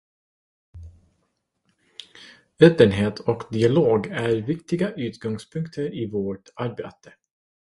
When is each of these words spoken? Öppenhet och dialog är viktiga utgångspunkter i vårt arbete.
Öppenhet 2.59 3.19
och 3.19 3.43
dialog 3.51 4.07
är 4.07 4.35
viktiga 4.35 4.89
utgångspunkter 4.91 5.93
i 5.95 6.09
vårt 6.11 6.49
arbete. 6.55 7.13